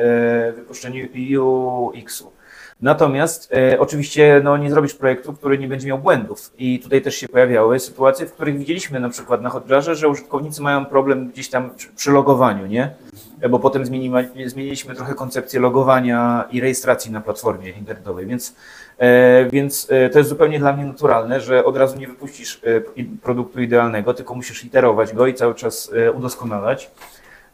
wypuszczenie 0.55 1.09
UX-u. 1.41 2.38
Natomiast 2.83 3.53
e, 3.53 3.81
oczywiście 3.81 4.41
no, 4.45 4.57
nie 4.57 4.71
zrobisz 4.71 4.95
projektu, 4.95 5.33
który 5.33 5.59
nie 5.59 5.69
będzie 5.69 5.89
miał 5.89 5.99
błędów. 5.99 6.53
I 6.59 6.81
tutaj 6.81 7.03
też 7.03 7.15
się 7.15 7.29
pojawiały 7.29 7.81
sytuacje, 7.81 8.27
w 8.27 8.33
których 8.33 8.59
widzieliśmy 8.59 9.01
na 9.01 9.09
przykład 9.09 9.43
na 9.43 9.51
Hotjarze, 9.51 9.95
że 9.95 10.09
użytkownicy 10.09 10.63
mają 10.63 10.87
problem 10.87 11.29
gdzieś 11.29 11.49
tam 11.49 11.71
przy, 11.97 12.11
logowaniu, 12.11 12.67
nie? 12.67 12.95
E, 13.41 13.49
Bo 13.49 13.59
potem 13.59 13.87
zmienili, 13.87 14.15
zmieniliśmy 14.47 14.95
trochę 14.95 15.15
koncepcję 15.15 15.61
logowania 15.61 16.45
i 16.51 16.61
rejestracji 16.61 17.13
na 17.13 17.21
platformie 17.21 17.71
internetowej, 17.71 18.27
więc, 18.27 18.55
e, 18.99 19.47
więc 19.51 19.87
e, 19.91 20.11
to 20.11 20.19
jest 20.19 20.31
zupełnie 20.31 20.59
dla 20.59 20.73
mnie 20.73 20.85
naturalne, 20.85 21.41
że 21.41 21.65
od 21.65 21.77
razu 21.77 21.99
nie 21.99 22.07
wypuścisz 22.07 22.61
e, 22.65 23.05
produktu 23.23 23.61
idealnego, 23.63 24.15
tylko 24.15 24.35
musisz 24.35 24.65
iterować 24.65 25.15
go 25.15 25.27
i 25.27 25.35
cały 25.35 25.55
czas 25.55 25.91
udoskonalać. 26.15 26.91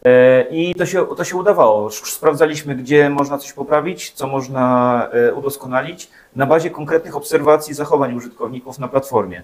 E, 0.06 0.42
I 0.50 0.74
to 0.74 0.86
się, 0.86 1.06
to 1.06 1.24
się 1.24 1.36
udawało. 1.36 1.90
Sprawdzaliśmy, 1.90 2.74
gdzie 2.74 3.10
można 3.10 3.38
coś 3.38 3.52
poprawić, 3.52 4.10
co 4.10 4.26
można 4.26 5.08
e, 5.12 5.34
udoskonalić 5.34 6.10
na 6.36 6.46
bazie 6.46 6.70
konkretnych 6.70 7.16
obserwacji 7.16 7.74
zachowań 7.74 8.14
użytkowników 8.14 8.78
na 8.78 8.88
platformie. 8.88 9.42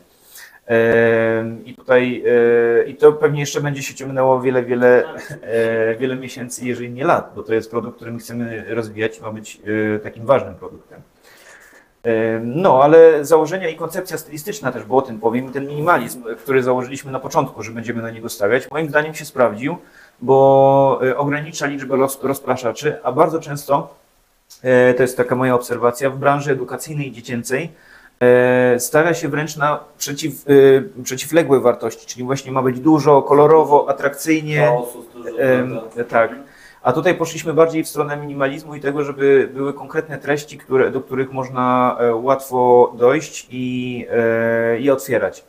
E, 0.69 1.45
I 1.65 1.75
tutaj 1.75 2.25
i 2.87 2.95
to 2.95 3.13
pewnie 3.13 3.41
jeszcze 3.41 3.61
będzie 3.61 3.83
się 3.83 3.95
ciągnęło 3.95 4.41
wiele, 4.41 4.63
wiele, 4.63 5.05
wiele 5.99 6.17
miesięcy, 6.17 6.67
jeżeli 6.67 6.91
nie 6.91 7.05
lat, 7.05 7.33
bo 7.37 7.43
to 7.43 7.55
jest 7.55 7.71
produkt, 7.71 7.97
który 7.97 8.13
my 8.13 8.19
chcemy 8.19 8.65
rozwijać 8.69 9.21
ma 9.21 9.33
być 9.33 9.61
takim 10.03 10.27
ważnym 10.27 10.55
produktem. 10.55 11.03
No, 12.43 12.83
ale 12.83 13.25
założenia 13.25 13.69
i 13.69 13.77
koncepcja 13.77 14.19
stylistyczna 14.19 14.73
też, 14.73 14.85
bo 14.85 14.97
o 14.97 15.03
tym 15.03 15.21
powiem, 15.21 15.53
ten 15.53 15.69
minimalizm, 15.69 16.25
który 16.39 16.63
założyliśmy 16.63 17.13
na 17.13 17.21
początku, 17.21 17.63
że 17.63 17.73
będziemy 17.73 18.03
na 18.03 18.11
niego 18.11 18.29
stawiać, 18.29 18.71
moim 18.71 18.89
zdaniem 18.89 19.15
się 19.15 19.25
sprawdził, 19.25 19.77
bo 20.23 21.01
e, 21.03 21.17
ogranicza 21.17 21.67
liczbę 21.67 21.97
roz, 21.97 22.23
rozpraszaczy, 22.23 22.99
a 23.03 23.13
bardzo 23.13 23.41
często, 23.41 23.95
e, 24.63 24.95
to 24.95 25.03
jest 25.03 25.17
taka 25.17 25.37
moja 25.37 25.55
obserwacja, 25.55 26.11
w 26.11 26.19
branży 26.19 26.53
edukacyjnej 26.53 27.09
i 27.09 27.13
dziecięcej 27.13 27.71
e, 28.21 28.81
stawia 28.81 29.15
się 29.15 29.29
wręcz 29.29 29.57
na 29.57 29.81
przeciw, 29.99 30.33
e, 30.97 31.03
przeciwległe 31.03 31.61
wartości, 31.61 32.07
czyli 32.07 32.25
właśnie 32.25 32.53
ma 32.53 32.63
być 32.63 32.81
dużo, 32.81 33.23
kolorowo, 33.23 33.89
atrakcyjnie. 33.89 34.61
Chaosu 34.61 35.05
tak. 36.09 36.31
A 36.83 36.93
tutaj 36.93 37.15
poszliśmy 37.15 37.55
bardziej 37.55 37.85
w 37.85 37.89
stronę 37.89 38.17
minimalizmu 38.17 38.75
i 38.75 38.81
tego, 38.81 39.05
żeby 39.05 39.51
były 39.55 39.73
konkretne 39.73 40.19
treści, 40.19 40.59
które, 40.59 40.91
do 40.91 41.01
których 41.01 41.33
można 41.33 41.97
łatwo 42.15 42.93
dojść 42.99 43.47
i, 43.51 44.07
i 44.81 44.91
otwierać. 44.91 45.45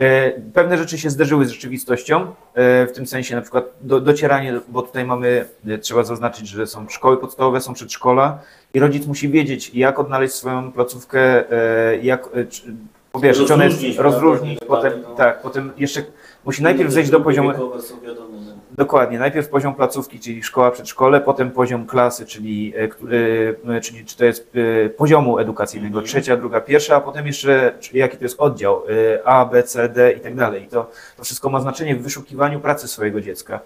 E, 0.00 0.30
Pewne 0.54 0.78
rzeczy 0.78 0.98
się 0.98 1.10
zderzyły 1.10 1.46
z 1.46 1.50
rzeczywistością, 1.50 2.20
e, 2.54 2.86
w 2.86 2.92
tym 2.92 3.06
sensie 3.06 3.36
na 3.36 3.42
przykład 3.42 3.64
do, 3.80 4.00
docieranie, 4.00 4.60
bo 4.68 4.82
tutaj 4.82 5.04
mamy, 5.04 5.44
e, 5.68 5.78
trzeba 5.78 6.04
zaznaczyć, 6.04 6.48
że 6.48 6.66
są 6.66 6.88
szkoły 6.88 7.16
podstawowe, 7.16 7.60
są 7.60 7.74
przedszkola 7.74 8.38
i 8.74 8.80
rodzic 8.80 9.06
musi 9.06 9.28
wiedzieć, 9.28 9.70
jak 9.74 9.98
odnaleźć 9.98 10.34
swoją 10.34 10.72
placówkę, 10.72 11.50
e, 11.52 11.96
jak, 12.02 12.28
e, 12.34 12.44
czy- 12.44 12.62
po 13.12 13.20
pierwsze, 13.20 13.44
czy 13.44 13.54
ona 13.54 13.64
jest 13.64 13.82
Rozróżnić, 13.98 14.58
potem, 14.68 14.92
no. 15.02 15.14
tak, 15.14 15.42
potem 15.42 15.72
jeszcze 15.76 16.02
musi 16.44 16.62
najpierw 16.62 16.92
zejść 16.92 17.10
do 17.10 17.20
poziomu, 17.20 17.50
Dokładnie. 18.76 19.18
Najpierw 19.18 19.48
poziom 19.48 19.74
placówki, 19.74 20.20
czyli 20.20 20.42
szkoła, 20.42 20.70
przedszkole, 20.70 21.20
potem 21.20 21.50
poziom 21.50 21.86
klasy, 21.86 22.26
czyli, 22.26 22.74
e, 22.76 22.88
e, 23.76 23.80
czyli 23.80 24.04
czy 24.04 24.16
to 24.16 24.24
jest 24.24 24.52
e, 24.86 24.88
poziomu 24.88 25.38
edukacyjnego, 25.38 25.98
Mhm. 25.98 26.06
trzecia, 26.06 26.36
druga, 26.36 26.60
pierwsza, 26.60 26.96
a 26.96 27.00
potem 27.00 27.26
jeszcze 27.26 27.72
jaki 27.92 28.16
to 28.16 28.24
jest 28.24 28.40
oddział 28.40 28.82
A, 29.24 29.44
B, 29.44 29.62
C, 29.62 29.88
D 29.88 30.12
i 30.12 30.20
tak 30.20 30.34
dalej. 30.34 30.64
I 30.64 30.68
to, 30.68 30.90
to 31.16 31.24
wszystko 31.24 31.50
ma 31.50 31.60
znaczenie 31.60 31.96
w 31.96 32.02
wyszukiwaniu 32.02 32.60
pracy 32.60 32.88
swojego 32.88 33.20
dziecka. 33.20 33.60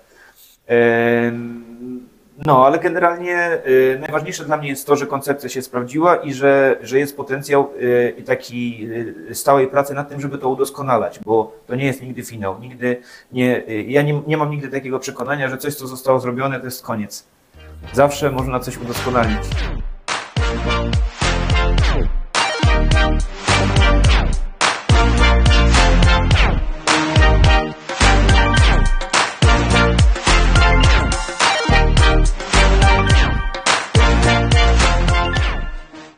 No, 2.46 2.66
ale 2.66 2.78
generalnie 2.78 3.36
e, 3.36 3.60
najważniejsze 4.00 4.44
dla 4.44 4.56
mnie 4.56 4.68
jest 4.68 4.86
to, 4.86 4.96
że 4.96 5.06
koncepcja 5.06 5.48
się 5.48 5.62
sprawdziła 5.62 6.16
i 6.16 6.32
że, 6.32 6.76
że 6.82 6.98
jest 6.98 7.16
potencjał 7.16 7.70
i 8.18 8.22
taki 8.22 8.88
e, 9.30 9.34
stałej 9.34 9.68
pracy 9.68 9.94
nad 9.94 10.08
tym, 10.08 10.20
żeby 10.20 10.38
to 10.38 10.48
udoskonalać, 10.48 11.20
bo 11.24 11.56
to 11.66 11.74
nie 11.74 11.86
jest 11.86 12.02
nigdy 12.02 12.22
finał. 12.22 12.60
Nigdy 12.60 13.00
nie, 13.32 13.62
ja 13.86 14.02
nie, 14.02 14.22
nie 14.26 14.36
mam 14.36 14.50
nigdy 14.50 14.68
takiego 14.68 14.98
przekonania, 14.98 15.48
że 15.48 15.58
coś, 15.58 15.74
co 15.74 15.86
zostało 15.86 16.20
zrobione, 16.20 16.58
to 16.58 16.64
jest 16.64 16.82
koniec. 16.82 17.26
Zawsze 17.92 18.30
można 18.30 18.60
coś 18.60 18.78
udoskonalić. 18.78 19.42